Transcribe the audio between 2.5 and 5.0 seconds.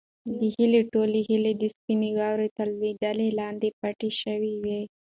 تر لوندوالي لاندې پټې شوې وې.